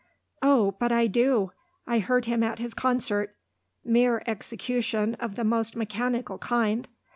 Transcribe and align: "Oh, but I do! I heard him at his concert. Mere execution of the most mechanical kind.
"Oh, 0.41 0.71
but 0.79 0.91
I 0.91 1.05
do! 1.05 1.51
I 1.85 1.99
heard 1.99 2.25
him 2.25 2.41
at 2.41 2.57
his 2.57 2.73
concert. 2.73 3.35
Mere 3.85 4.23
execution 4.25 5.13
of 5.19 5.35
the 5.35 5.43
most 5.43 5.75
mechanical 5.75 6.39
kind. 6.39 6.87